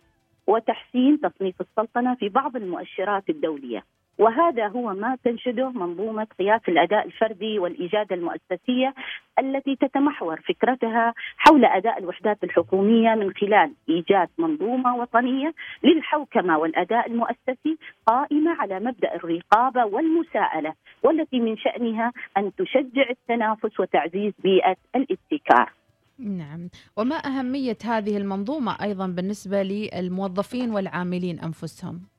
[0.48, 3.84] وتحسين تصنيف السلطنة في بعض المؤشرات الدولية.
[4.18, 8.94] وهذا هو ما تنشده منظومة قياس الأداء الفردي والإجادة المؤسسية
[9.40, 15.54] التي تتمحور فكرتها حول أداء الوحدات الحكومية من خلال إيجاد منظومة وطنية
[15.84, 17.78] للحوكمة والأداء المؤسسي
[18.08, 25.74] قائمة على مبدأ الرقابة والمساءلة والتي من شأنها أن تشجع التنافس وتعزيز بيئة الابتكار.
[26.20, 26.70] نعم.
[26.98, 32.17] وما أهمية هذه المنظومة أيضا بالنسبة للموظفين والعاملين أنفسهم؟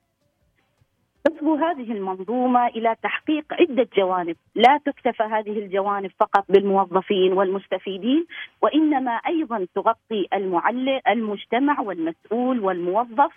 [1.28, 4.36] تصبو هذه المنظومة إلى تحقيق عدة جوانب.
[4.54, 8.26] لا تكتفى هذه الجوانب فقط بالموظفين والمستفيدين
[8.62, 13.32] وإنما أيضا تغطي المعلق المجتمع والمسؤول والموظف.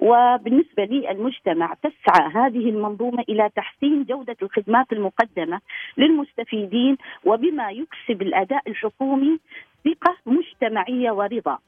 [0.00, 5.60] وبالنسبة للمجتمع تسعى هذه المنظومة إلى تحسين جودة الخدمات المقدمة
[5.96, 9.38] للمستفيدين وبما يكسب الأداء الحكومي
[9.84, 11.58] ثقة مجتمعية ورضا.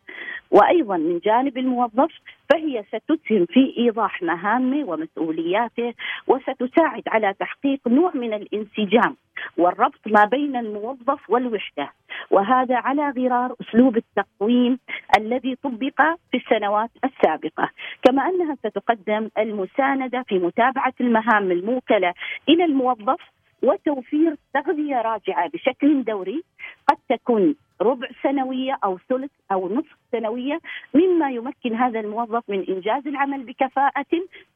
[0.51, 2.11] وأيضا من جانب الموظف
[2.51, 5.95] فهي ستسهم في إيضاح مهامه ومسؤولياته
[6.27, 9.17] وستساعد على تحقيق نوع من الانسجام
[9.57, 11.93] والربط ما بين الموظف والوحدة.
[12.31, 14.79] وهذا على غرار أسلوب التقويم
[15.19, 17.71] الذي طبق في السنوات السابقة.
[18.03, 22.15] كما أنها ستقدم المساندة في متابعة المهام الموكلة
[22.49, 23.21] إلى الموظف
[23.63, 26.43] وتوفير تغذية راجعة بشكل دوري.
[26.89, 30.61] قد تكون ربع سنوية أو ثلث أو نصف سنوية
[30.95, 34.07] مما يمكن هذا الموظف من إنجاز العمل بكفاءة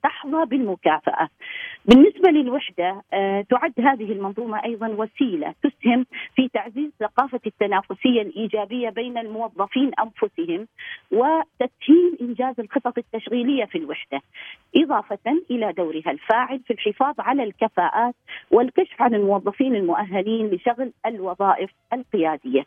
[0.02, 1.28] تحظى بالمكافأة.
[1.84, 6.06] بالنسبة للوحدة آه، تعد هذه المنظومة أيضا وسيلة تسهم
[6.36, 10.66] في تعزيز ثقافة التنافسية الإيجابية بين الموظفين أنفسهم
[11.10, 14.20] وتسهيل إنجاز الخطط التشغيلية في الوحدة
[14.76, 18.14] إضافة إلى دورها الفاعل في الحفاظ على الكفاءات
[18.50, 22.64] والكشف عن الموظفين المؤهلين لشغل الوظائف القيادية.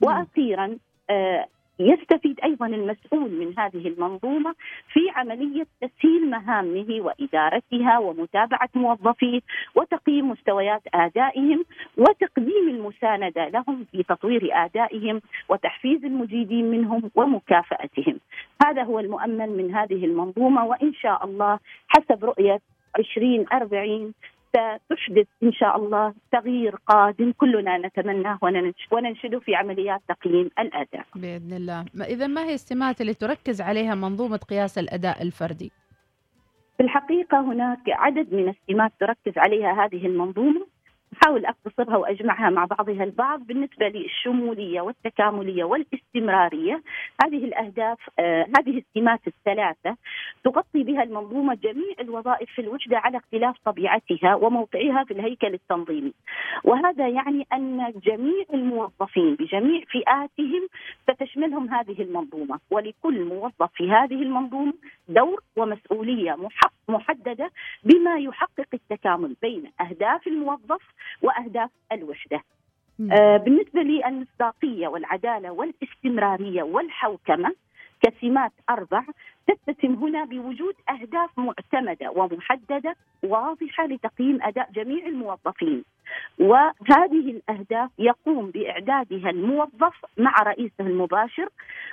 [0.00, 0.78] وأخيرا
[1.10, 1.46] آه،
[1.80, 4.54] يستفيد أيضا المسؤول من هذه المنظومة
[4.92, 9.40] في عملية تسهيل مهامه وإدارتها ومتابعة موظفيه
[9.74, 11.64] وتقييم مستويات آدائهم
[11.96, 18.20] وتقديم المساندة لهم في تطوير آدائهم وتحفيز المجيدين منهم ومكافأتهم.
[18.66, 22.60] هذا هو المؤمل من هذه المنظومة وإن شاء الله حسب رؤية
[22.98, 24.14] 2040
[24.54, 31.04] ستحدث إن شاء الله تغيير قادم كلنا نتمناه وننش- وننشده في عمليات تقييم الأداء.
[31.14, 31.84] بإذن الله.
[32.08, 35.72] إذا ما هي السمات اللي تركز عليها منظومة قياس الأداء الفردي؟
[36.76, 40.66] في الحقيقة هناك عدد من السمات تركز عليها هذه المنظومة.
[41.12, 46.82] أحاول أختصرها وأجمعها مع بعضها البعض بالنسبة للشمولية والتكاملية والاستمرارية.
[47.24, 49.96] هذه الأهداف آه هذه السمات الثلاثة
[50.44, 56.12] تغطي بها المنظومة جميع الوظائف في الوحده على اختلاف طبيعتها وموقعها في الهيكل التنظيمي.
[56.64, 60.68] وهذا يعني أن جميع الموظفين بجميع فئاتهم
[61.10, 64.72] ستشملهم هذه المنظومة ولكل موظف في هذه المنظومة
[65.10, 66.36] دور ومسؤولية
[66.88, 67.50] محددة
[67.84, 70.82] بما يحقق التكامل بين أهداف الموظف
[71.22, 72.40] وأهداف الوحدة.
[73.12, 77.54] آه، بالنسبة للمصداقية والعدالة والاستمرارية والحوكمة
[78.02, 79.04] كسمات أربع
[79.46, 85.84] تتسم هنا بوجود أهداف معتمدة ومحددة واضحة لتقييم أداء جميع الموظفين.
[86.38, 91.48] وهذه الأهداف يقوم بإعدادها الموظف مع رئيسه المباشر.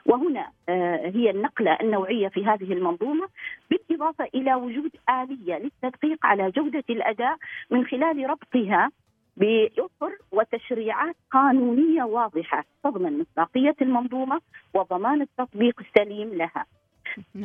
[0.06, 3.28] وهنا آه، هي النقلة النوعية في هذه المنظومة
[3.70, 7.38] بالإضافة إلى وجود آلية للتدقيق على جودة الأداء
[7.72, 8.92] من خلال ربطها
[9.38, 14.42] بأطر وتشريعات قانونية واضحة تضمن مصداقية المنظومة
[14.74, 16.66] وضمان التطبيق السليم لها.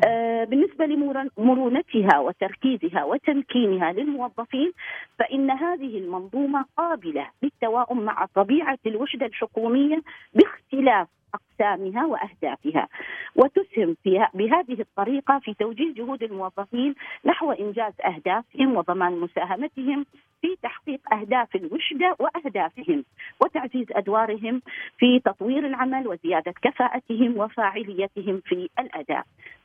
[0.04, 4.72] آه، بالنسبة لمرونتها وتركيزها وتمكينها للموظفين
[5.18, 10.02] فإن هذه المنظومة قابلة للتواؤم مع طبيعة الوحدة الحكومية
[10.34, 12.88] باختلاف أقسامها وأهدافها
[13.36, 20.06] وتسهم فيها بهذه الطريقة في توجيه جهود الموظفين نحو إنجاز أهدافهم وضمان مساهمتهم
[20.42, 23.04] في تحقيق أهداف الوحده وأهدافهم
[23.40, 24.62] وتعزيز أدوارهم
[24.98, 29.24] في تطوير العمل وزيادة كفاءتهم وفاعليتهم في الأداء.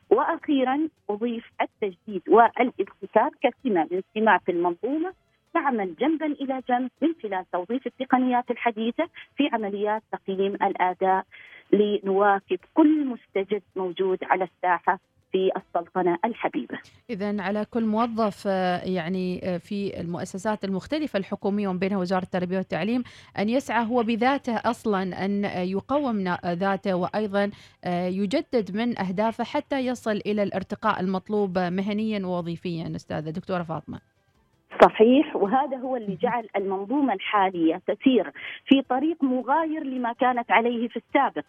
[0.10, 5.14] وأخيرا أضيف التجديد والابتكار كسمه من سمات المنظومة
[5.54, 9.08] تعمل جنبا إلى جنب من خلال توظيف التقنيات الحديثة
[9.38, 11.26] في عمليات تقييم الأداء
[11.74, 15.00] لنواكب كل مستجد موجود على الساحة
[15.32, 16.80] في السلطنة الحبيبة.
[17.10, 22.58] اذا على كل موظف آه، يعني آه، في المؤسسات المختلفة الحكومية ومن بينها وزارة التربية
[22.58, 23.04] والتعليم
[23.38, 27.52] أن يسعى هو بذاته أصلا أن يقوم ذاته وأيضا
[27.84, 34.17] آه، يجدد من أهدافه حتى يصل إلى الارتقاء المطلوب مهنيا ووظيفيا أستاذة دكتورة فاطمة.
[34.82, 38.32] صحيح وهذا هو اللي جعل المنظومة الحالية تسير
[38.66, 41.44] في طريق مغاير لما كانت عليه في السابق.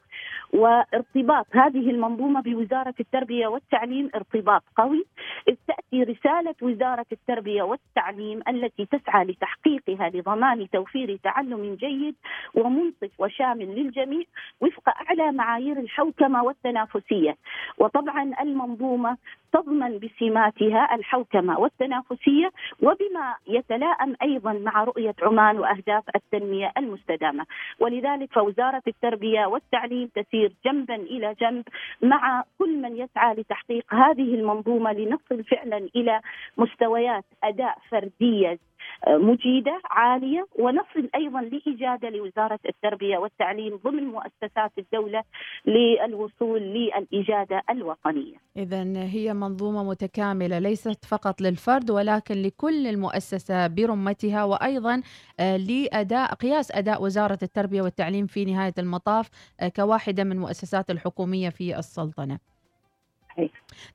[0.52, 5.04] وارتباط هذه المنظومة بوزارة التربية والتعليم ارتباط قوي.
[5.48, 12.14] إذ تأتي رسالة وزارة التربية والتعليم التي تسعى لتحقيقها لضمان توفير تعلم جيد
[12.54, 14.24] ومنصف وشامل للجميع
[14.60, 17.36] وفق أعلى معايير الحوكمة والتنافسية.
[17.78, 19.16] وطبعا المنظومة
[19.52, 22.50] تضمن بسماتها الحوكمة والتنافسية
[22.82, 27.46] وبما يتلائم أيضا مع رؤية عمان وأهداف التنمية المستدامة،
[27.80, 31.64] ولذلك فوزارة التربية والتعليم تسير جنبا إلى جنب
[32.02, 36.20] مع كل من يسعى لتحقيق هذه المنظومة لنصل فعلا إلى
[36.56, 38.58] مستويات أداء فردية
[39.08, 45.22] مجيدة عالية ونصل أيضا لاجاده لوزارة التربية والتعليم ضمن مؤسسات الدولة
[45.66, 48.36] للوصول للاجاده الوطنية.
[48.56, 55.02] اذا هي منظومة متكاملة ليست فقط للفرد ولكن لكل المؤسسة برمتها وأيضا
[55.40, 61.48] آه، لأداء قياس أداء وزارة التربية والتعليم في نهاية المطاف آه، كواحدة من المؤسسات الحكومية
[61.48, 62.38] في السلطنة.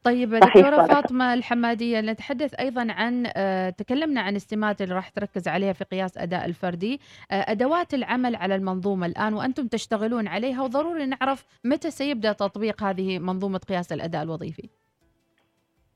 [0.03, 5.73] طيب دكتورة فاطمة الحمادية نتحدث أيضا عن آه، تكلمنا عن السمات اللي راح تركز عليها
[5.73, 6.99] في قياس أداء الفردي
[7.31, 13.19] آه، أدوات العمل على المنظومة الآن وأنتم تشتغلون عليها وضروري نعرف متى سيبدأ تطبيق هذه
[13.19, 14.69] منظومة قياس الأداء الوظيفي؟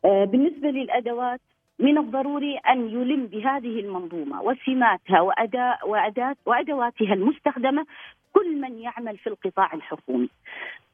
[0.05, 1.41] آه، بالنسبة للأدوات
[1.79, 7.85] من الضروري أن يلم بهذه المنظومة وسماتها وأداء وأداة وأدواتها المستخدمة
[8.33, 10.29] كل من يعمل في القطاع الحكومي.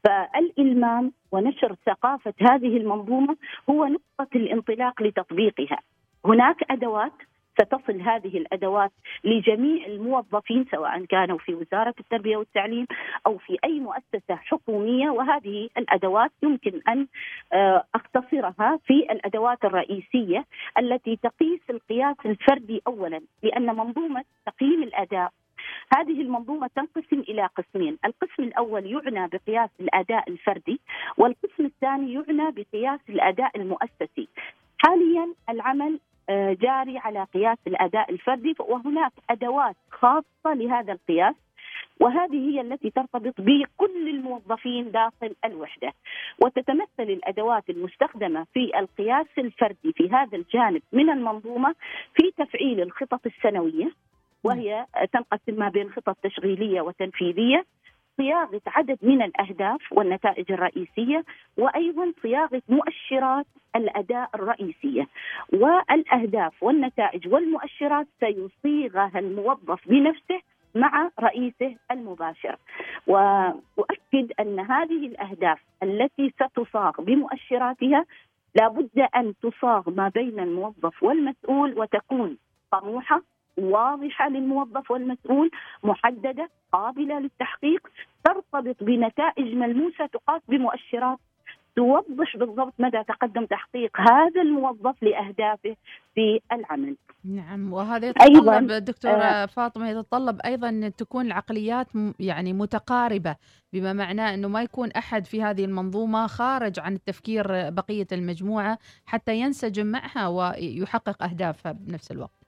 [0.04, 3.36] فالإلمام ونشر ثقافة هذه المنظومة
[3.70, 5.78] هو نقطة الانطلاق لتطبيقها.
[6.24, 7.12] هناك أدوات
[7.60, 8.92] ستصل هذه الأدوات
[9.24, 12.86] لجميع الموظفين سواء كانوا في وزارة التربية والتعليم
[13.26, 15.10] أو في أي مؤسسة حكومية.
[15.10, 17.06] وهذه الأدوات يمكن أن
[17.52, 20.44] آه، أختصرها في الأدوات الرئيسية
[20.78, 25.32] التي تقيس القياس الفردي اولا لأن منظومة تقييم الأداء
[25.96, 27.98] هذه المنظومة تنقسم إلى قسمين.
[28.04, 30.80] القسم الأول يعنى بقياس الأداء الفردي
[31.18, 34.28] والقسم الثاني يعنى بقياس الأداء المؤسسي.
[34.78, 35.98] حاليا العمل
[36.30, 41.34] جاري على قياس الأداء الفردي وهناك أدوات خاصة لهذا القياس
[42.00, 45.92] وهذه هي التي ترتبط بكل الموظفين داخل الوحدة.
[46.42, 51.74] وتتمثل الأدوات المستخدمة في القياس الفردي في هذا الجانب من المنظومة
[52.14, 53.90] في تفعيل الخطط السنوية
[54.44, 57.64] وهي تنقسم ما بين خطط تشغيلية وتنفيذية
[58.16, 61.24] صياغة عدد من الأهداف والنتائج الرئيسية
[61.58, 63.46] وأيضا صياغة مؤشرات
[63.76, 65.08] الأداء الرئيسية.
[65.52, 70.40] والأهداف والنتائج والمؤشرات سيصيغها الموظف بنفسه
[70.74, 72.56] مع رئيسه المباشر.
[73.06, 78.04] وأؤكد أن هذه الأهداف التي ستصاغ بمؤشراتها
[78.54, 82.36] لابد أن تصاغ ما بين الموظف والمسؤول وتكون
[82.72, 83.22] طموحة
[83.58, 85.50] واضحة للموظف والمسؤول
[85.82, 87.88] محددة قابلة للتحقيق
[88.24, 91.18] ترتبط بنتائج ملموسة تقاس بمؤشرات
[91.76, 95.76] توضح بالضبط مدى تقدم تحقيق هذا الموظف لأهدافه
[96.14, 96.96] في العمل.
[97.24, 101.86] نعم وهذا أيضاً، يتطلب دكتورة آه، فاطمة يتطلب أيضا أن تكون العقليات
[102.20, 103.36] يعني متقاربة
[103.72, 109.36] بما معناه أنه ما يكون أحد في هذه المنظومة خارج عن التفكير بقية المجموعة حتى
[109.36, 112.43] ينسجم معها ويحقق أهدافها بنفس الوقت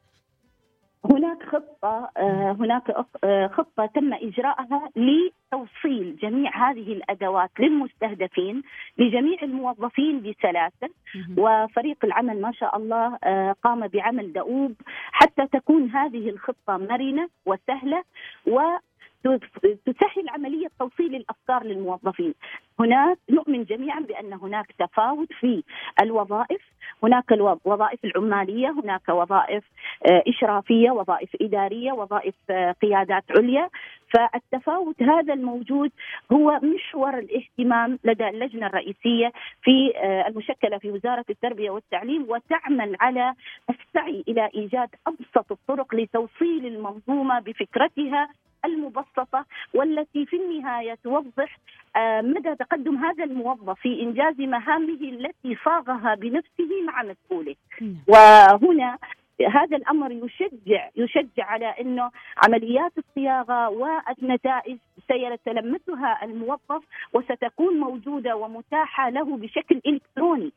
[1.10, 2.90] هناك خطة آه، هناك
[3.24, 8.62] آه، خطة تم إجراءها لتوصيل جميع هذه الأدوات للمستهدفين
[8.98, 10.88] لجميع الموظفين بسلاسة.
[11.36, 14.74] وفريق العمل ما شاء الله آه، قام بعمل دؤوب
[15.12, 18.02] حتى تكون هذه الخطة مرنة وسهلة.
[18.46, 18.60] و
[19.86, 22.34] تسهل عملية توصيل الأفكار للموظفين.
[22.80, 25.62] هناك نؤمن جميعا بأن هناك تفاوت في
[26.02, 26.62] الوظائف.
[27.02, 29.64] هناك الوظائف العمالية هناك وظائف
[30.10, 33.68] آه، إشرافية وظائف إدارية وظائف آه، قيادات عليا.
[34.14, 35.90] فالتفاوت هذا الموجود
[36.32, 43.34] هو محور الاهتمام لدى اللجنة الرئيسية في آه، المشكلة في وزارة التربية والتعليم وتعمل على
[43.70, 48.28] السعي إلى إيجاد أبسط الطرق لتوصيل المنظومة بفكرتها
[48.66, 49.44] المبسطة
[49.74, 51.58] والتي في النهاية توضح
[51.96, 57.54] آه، مدى تقدم هذا الموظف في إنجاز مهامه التي صاغها بنفسه مع مسؤوله.
[58.08, 58.98] وهنا
[59.54, 62.10] هذا الأمر يشجع يشجع على أنه
[62.44, 64.76] عمليات الصياغة والنتائج
[65.08, 70.52] سيتلمسها الموظف وستكون موجودة ومتاحة له بشكل إلكتروني.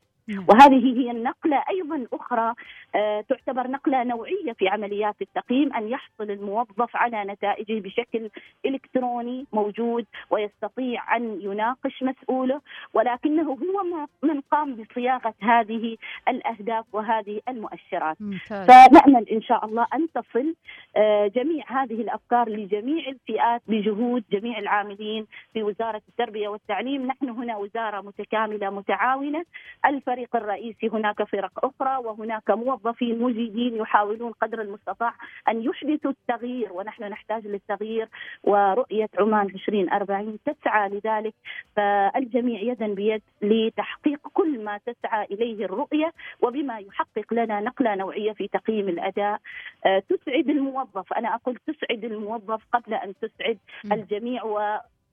[0.48, 2.54] وهذه هي النقلة أيضا أخرى
[2.94, 8.30] آه، تعتبر نقلة نوعية في عمليات التقييم أن يحصل الموظف على نتائجه بشكل
[8.66, 12.60] إلكتروني موجود ويستطيع أن يناقش مسؤوله
[12.94, 15.96] ولكنه هو من قام بصياغة هذه
[16.28, 18.16] الأهداف وهذه المؤشرات.
[18.20, 18.66] ممتاز.
[18.66, 20.54] فنأمل إن شاء الله أن تصل
[20.96, 27.06] آه، جميع هذه الأفكار لجميع الفئات بجهود جميع العاملين في وزارة التربية والتعليم.
[27.06, 29.44] نحن هنا وزارة متكاملة متعاونة
[29.86, 35.14] الفريق الرئيسي هناك فرق أخرى وهناك موظفين مجيدين يحاولون قدر المستطاع
[35.48, 38.08] أن يحدثوا التغيير ونحن نحتاج للتغيير
[38.42, 41.34] ورؤية عمان 2040 تسعى لذلك.
[41.76, 46.12] فالجميع يدا بيد لتحقيق كل ما تسعى إليه الرؤية
[46.42, 49.40] وبما يحقق لنا نقلة نوعية في تقييم الأداء.
[49.86, 51.12] آه، تسعد الموظف.
[51.12, 53.58] أنا أقول تسعد الموظف قبل أن تسعد
[53.92, 54.44] الجميع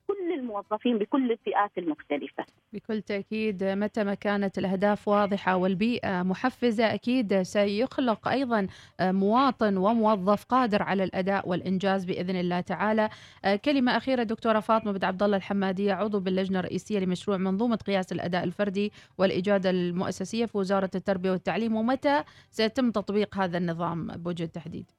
[0.10, 2.46] وكل الموظفين بكل الفئات المختلفة.
[2.74, 8.68] بكل تأكيد متى ما كانت الأهداف واضحة والبيئة محفزة أكيد سيخلق أيضا
[9.02, 13.10] مواطن وموظف قادر على الأداء والإنجاز بإذن الله تعالى.
[13.66, 18.44] كلمة أخيرة دكتورة فاطمة بن عبد الله الحمادية عضو باللجنة الرئيسية لمشروع منظومة قياس الأداء
[18.44, 24.92] الفردي والإجادة المؤسسية في وزارة التربية والتعليم ومتى سيتم تطبيق هذا النظام بوجه التحديد؟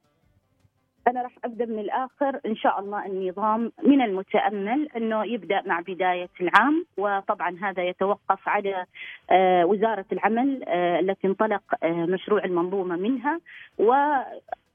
[1.09, 2.41] أنا راح أبدأ من الآخر.
[2.47, 8.87] إن شاء الله النظام من المتأمل أنه يبدأ مع بداية العام وطبعا هذا يتوقف على
[9.31, 13.41] آه، وزارة العمل آه، التي انطلق آه، مشروع المنظومة منها.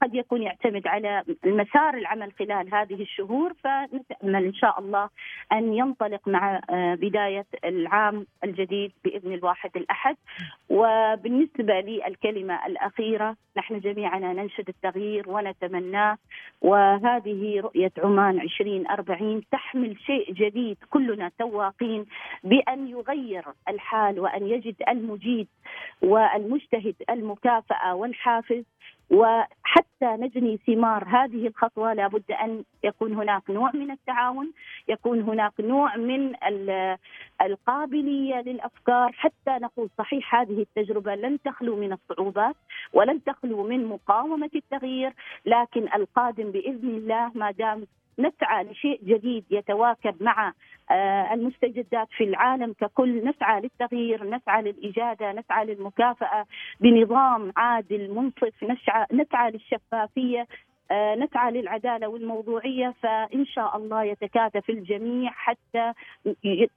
[0.04, 5.08] وقد يكون يعتمد على مسار العمل خلال هذه الشهور فنتأمل إن شاء الله
[5.52, 10.16] أن ينطلق مع آه، بداية العام الجديد بإذن الواحد الأحد.
[10.70, 16.18] وبالنسبة للكلمة الأخيرة نحن جميعا ننشد التغيير ونتمناه
[16.62, 22.06] وهذه رؤية عمان 2040 تحمل شيء جديد كلنا تواقين
[22.44, 25.48] بأن يغير الحال وأن يجد المجيد
[26.02, 28.64] والمجتهد المكافأة والحافز.
[29.10, 34.52] وحتى نجني ثمار هذه الخطوة لابد أن يكون هناك نوع من التعاون
[34.88, 36.96] يكون هناك نوع من ال-
[37.42, 39.12] القابلية للأفكار.
[39.12, 42.56] حتى نقول صحيح هذه التجربة لن تخلو من الصعوبات
[42.92, 45.12] ولن تخلو من مقاومة التغيير
[45.46, 47.86] لكن القادم بإذن الله ما دام
[48.18, 50.52] نسعى لشيء جديد يتواكب مع
[50.90, 53.24] آه، المستجدات في العالم ككل.
[53.24, 56.46] نسعى للتغيير نسعى للإجادة نسعى للمكافأة
[56.80, 58.64] بنظام عادل منصف.
[58.64, 60.46] نسعى, نسعى للشفافية
[60.90, 62.94] آه، نسعى للعدالة والموضوعية.
[63.02, 65.92] فإن شاء الله يتكاتف الجميع حتى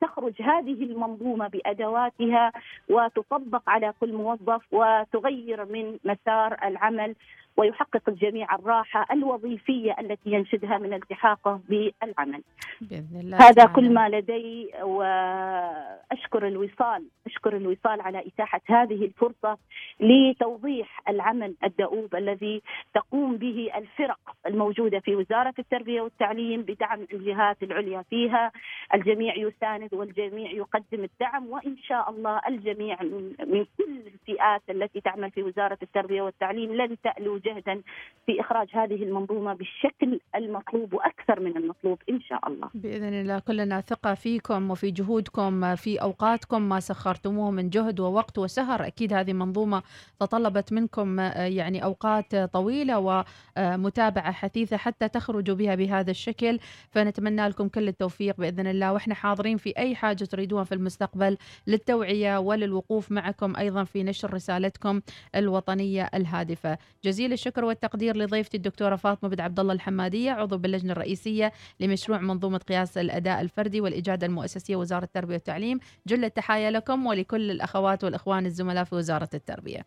[0.01, 2.51] تخرج هذه المنظومة بأدواتها
[2.89, 7.15] وتطبق على كل موظف وتغير من مسار العمل.
[7.57, 12.43] ويحقق الجميع الراحة الوظيفية التي ينشدها من التحاقه بالعمل
[12.81, 13.73] بإذن الله هذا تعالى.
[13.73, 19.57] كل ما لدي وأشكر الوصال أشكر الوصال على إتاحة هذه الفرصة
[19.99, 22.61] لتوضيح العمل الدؤوب الذي
[22.93, 28.51] تقوم به الفرق الموجودة في وزارة التربية والتعليم بدعم الجهات العليا فيها
[28.93, 35.31] الجميع يساند والجميع يقدم الدعم وإن شاء الله الجميع من من كل الفئات التي تعمل
[35.31, 37.81] في وزارة التربية والتعليم لن تألو جهدا
[38.25, 42.69] في إخراج هذه المنظومة بالشكل المطلوب وأكثر من المطلوب إن شاء الله.
[42.73, 46.61] بإذن الله كلنا ثقة فيكم وفي جهودكم في أوقاتكم.
[46.61, 48.87] ما سخرتموه من جهد ووقت وسهر.
[48.87, 49.83] أكيد هذه منظومة
[50.19, 53.23] تطلبت منكم آه، يعني أوقات طويلة
[53.57, 56.59] ومتابعة حثيثة حتى تخرجوا بها بهذا الشكل.
[56.89, 58.93] فنتمنى لكم كل التوفيق بإذن الله.
[58.93, 61.37] وإحنا حاضرين في أي حاجة تريدوها في المستقبل
[61.67, 65.01] للتوعية وللوقوف معكم أيضا في نشر رسالتكم
[65.35, 66.77] الوطنية الهادفة.
[67.03, 72.57] جزيل الشكر والتقدير لضيفتي الدكتورة فاطمة بن عبد الله الحمادية عضو باللجنة الرئيسية لمشروع منظومة
[72.57, 75.79] قياس الأداء الفردي والإجادة المؤسسية وزارة التربية والتعليم.
[76.07, 79.81] جل التحايا لكم ولكل الأخوات والإخوان الزملاء في وزارة التربية.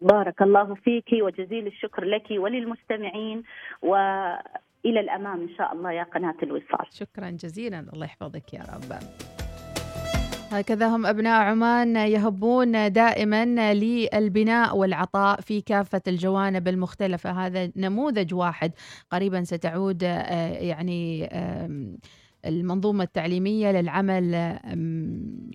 [0.00, 3.42] بارك الله فيك وجزيل الشكر لك وللمستمعين
[3.82, 6.86] وإلى الأمام إن شاء الله يا قناة الوصال.
[6.90, 7.86] شكرا جزيلا.
[7.92, 8.98] الله يحفظك يا رب.
[10.52, 17.46] هكذا هم أبناء عمان يهبون دائما للبناء والعطاء في كافة الجوانب المختلفة.
[17.46, 18.72] هذا نموذج واحد
[19.10, 21.28] قريبا ستعود آه، يعني
[22.46, 24.34] المنظومة التعليمية للعمل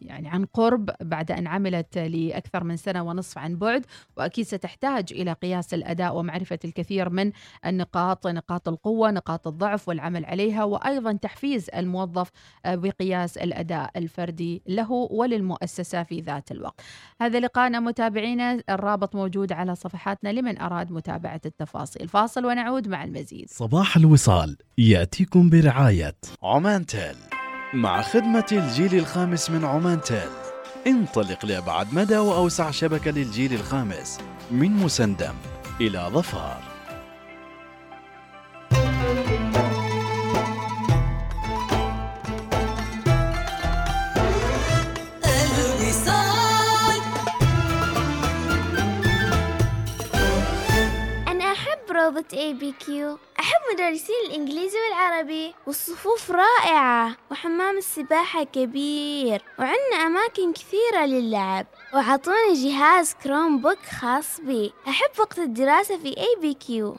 [0.07, 3.85] يعني عن قرب بعد أن عملت لأكثر من سنة ونصف عن بعد
[4.17, 7.31] وأكيد ستحتاج إلى قياس الأداء ومعرفة الكثير من
[7.65, 12.31] النقاط نقاط القوة نقاط الضعف والعمل عليها وأيضا تحفيز الموظف
[12.65, 16.81] بقياس الأداء الفردي له وللمؤسسة في ذات الوقت.
[17.21, 22.07] هذا لقاءنا متابعينا الرابط موجود على صفحاتنا لمن أراد متابعة التفاصيل.
[22.07, 23.49] فاصل ونعود مع المزيد.
[23.49, 27.36] صباح الوصال يأتيكم برعاية عمان تيل.
[27.73, 30.29] مع خدمة الجيل الخامس من عمان تيل
[30.87, 34.19] انطلق لأبعد مدى وأوسع شبكة للجيل الخامس
[34.51, 35.33] من مسندم
[35.81, 36.61] إلى ظفار.
[52.07, 61.65] روضة ABQ أحب مدرسين الإنجليزي والعربي والصفوف رائعة وحمام السباحة كبير وعندنا أماكن كثيرة للعب.
[61.93, 64.73] وعطوني جهاز Chromebook خاص بي.
[64.87, 66.97] أحب وقت الدراسة في اي بي كيو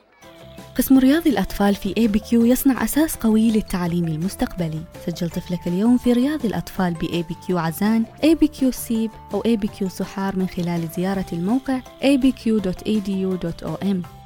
[0.79, 4.83] قسم رياض الأطفال في ABQ يصنع أساس قوي للتعليم المستقبلي.
[5.07, 9.43] سجل طفلك اليوم في رياض الأطفال باي بي كيو عزان اي بي كيو سيب أو
[9.47, 14.18] اي بي كيو سحار من خلال زيارة الموقع abq.edu.om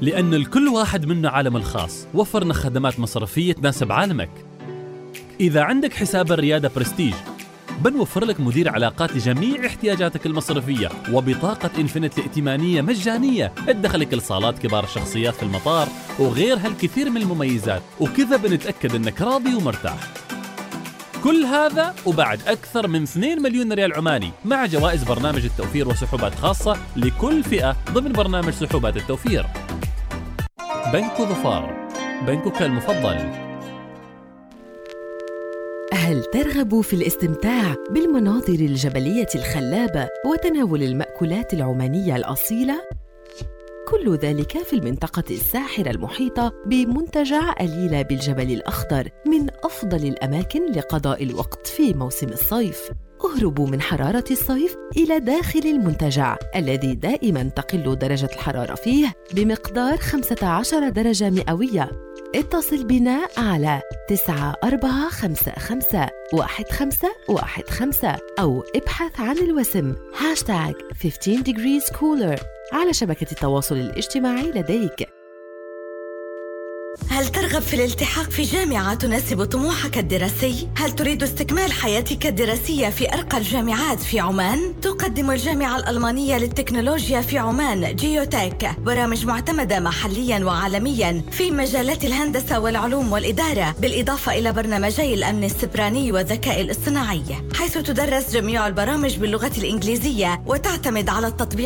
[0.00, 2.06] لأن لكل واحد منا عالمه الخاص.
[2.14, 4.30] وفرنا خدمات مصرفية تناسب عالمك.
[5.40, 7.14] إذا عندك حساب الريادة برستيج
[7.84, 10.88] بنوفر لك مدير علاقات لجميع احتياجاتك المصرفية.
[11.12, 13.52] وبطاقة Infinite الائتمانية مجانية.
[13.66, 17.82] تدخلك لصالات كبار الشخصيات في المطار وغيرها الكثير من المميزات.
[18.00, 20.25] وكذا بنتأكد أنك راضي ومرتاح.
[21.24, 26.76] كل هذا وبعد أكثر من 2 مليون ريال عماني مع جوائز برنامج التوفير وسحوبات خاصة
[26.96, 29.46] لكل فئة ضمن برنامج سحوبات التوفير
[30.92, 31.88] بنك ظفار
[32.26, 33.46] بنكك المفضل
[35.92, 42.80] هل ترغب في الاستمتاع بالمناظر الجبلية الخلابة وتناول المأكولات العمانية الأصيلة؟
[43.88, 51.66] كل ذلك في المنطقة الساحرة المحيطة بمنتجع أليلة بالجبل الأخضر من أفضل الأماكن لقضاء الوقت
[51.66, 52.90] في موسم الصيف.
[53.24, 60.88] اهربوا من حرارة الصيف إلى داخل المنتجع الذي دائما تقل درجة الحرارة فيه بمقدار 15
[60.88, 61.90] درجة مئوية.
[62.34, 69.94] اتصل بنا على 9455 1515 أو ابحث عن الوسم.
[70.18, 72.55] هاشتاج 15 degrees cooler.
[72.72, 75.08] على شبكة التواصل الاجتماعي لديك
[77.10, 83.14] هل ترغب في الالتحاق في جامعة تناسب طموحك الدراسي؟ هل تريد استكمال حياتك الدراسية في
[83.14, 91.22] أرقى الجامعات في عمان؟ تقدم الجامعة الألمانية للتكنولوجيا في عمان جيوتك برامج معتمدة محليا وعالميا
[91.30, 97.22] في مجالات الهندسة والعلوم والإدارة بالإضافة إلى برنامجي الأمن السيبراني والذكاء الاصطناعي
[97.54, 101.56] حيث تدرس جميع البرامج باللغة الإنجليزية وتعتمد على التطبيق